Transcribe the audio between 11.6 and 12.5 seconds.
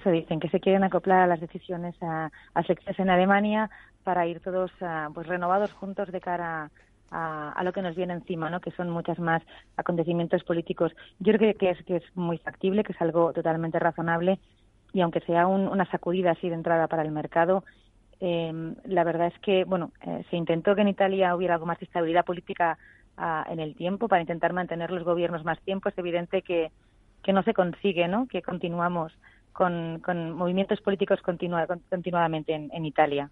es, que es muy